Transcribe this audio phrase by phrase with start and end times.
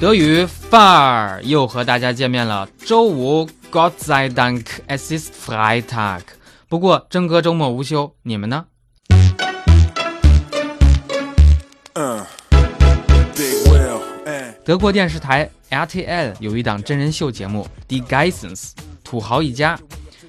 [0.00, 2.68] 德语范儿又和大家见面了。
[2.86, 6.20] 周五，Gott sei Dank，es ist Freitag。
[6.68, 8.64] 不过真哥周末无休，你们呢？
[14.64, 18.54] 德国电视台 RTL 有一档真人秀节目《Die Geissens》，
[19.02, 19.76] 土豪一家。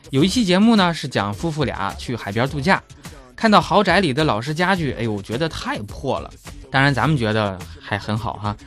[0.10, 2.82] 有一期节目呢是讲夫妇俩去海边度假，
[3.36, 6.32] 看到豪宅里的老式家具，哎呦，我觉得太破了。
[6.72, 8.58] 当然咱们觉得还很好哈。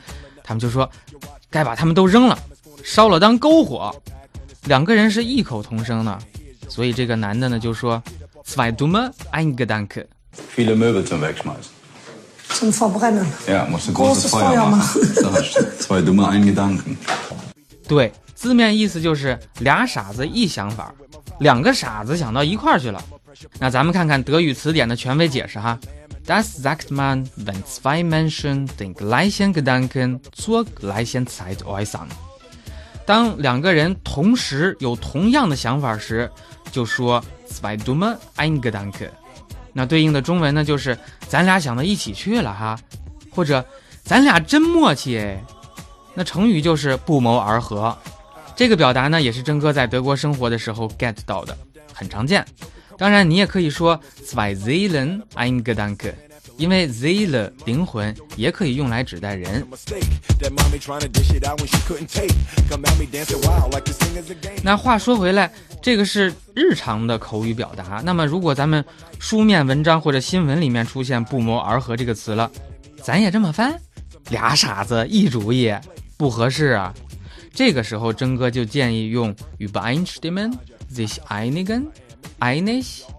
[0.43, 0.89] 他们就说，
[1.49, 2.37] 该把他们都扔了，
[2.83, 3.95] 烧了当篝火。
[4.65, 6.17] 两个人是异口同声的，
[6.67, 8.01] 所以这个男的呢就说
[8.45, 10.05] ：“Zwei dumme, ein Gedanke。”
[10.55, 11.71] Viele Möbel zum Wegschmeißen.
[12.49, 13.25] Zum Verbrennen.
[13.47, 15.01] Ja, musst du Großes großes Feuer Feuer machen.
[15.79, 16.95] Zwei dumme, ein Gedanken.
[17.87, 20.93] 对，字面意思就是俩傻子一想法，
[21.39, 23.03] 两个傻子想到一块儿去了。
[23.59, 25.77] 那咱们看看德语词典的权威解释哈。
[26.25, 32.07] Das sagt man, wenn zwei Menschen den gleichen Gedanken zur gleichen Zeit äußern。
[33.05, 36.29] 当两个人同时有同样的想法时，
[36.71, 39.09] 就说 zwei dumme ein Gedanke。
[39.73, 42.79] 那对应的中文呢，就是咱俩想到一起去了哈，
[43.29, 43.65] 或者
[44.03, 45.43] 咱俩真默契哎。
[46.13, 47.97] 那成语就是不谋而合。
[48.55, 51.57] 这个表达呢，也是真哥在德国生活的时候 get 到的，
[51.91, 52.45] 很常见。
[52.97, 56.13] 当然，你也可以说 zwei Seelen ein Gedanke，
[56.57, 59.65] 因为 Seele 灵魂也可以用来指代人。
[64.63, 68.01] 那话说回来，这个是日常的口语表达。
[68.05, 68.83] 那么，如果咱们
[69.19, 72.49] 书面文章或者新闻里面出现“不谋而合”这个词了，
[73.01, 73.79] 咱也这么翻？
[74.29, 75.73] 俩傻子一主意，
[76.15, 76.93] 不合适啊。
[77.53, 80.53] 这个时候，真哥就建议用 übereinstimmen,
[80.93, 81.85] sich einigen。
[82.43, 83.13] i n i s h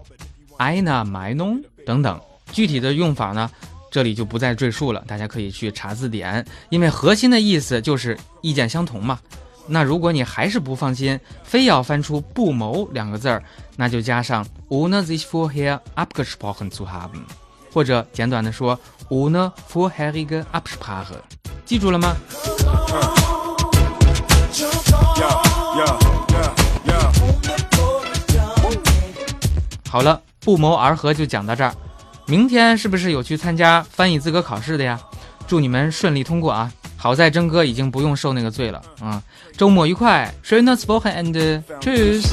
[0.57, 2.21] i n a m i n o n 等等。
[2.51, 3.49] 具体的用法呢，
[3.89, 6.45] 这里就不再赘述了，大家可以去查字典。
[6.69, 9.19] 因为核心的意思就是意见相同嘛。
[9.67, 13.43] 那如果你还是不放心，非要翻出“不谋”两个字儿，
[13.75, 17.23] 那就加上 “una z i s h vorher abgesprochen zu haben”，
[17.73, 21.17] 或者简短的说 “una vorherige Absprache”。
[21.65, 22.15] 记住了吗？
[29.95, 31.73] 好了，不谋而合就讲到这儿。
[32.25, 34.99] 明天是不是有去参加翻译资格考试的呀？
[35.47, 36.69] 祝你们顺利通过啊！
[36.97, 39.23] 好在征哥已经不用受那个罪了啊！
[39.55, 42.25] 周末愉快，schönes Wochenende，tschüss。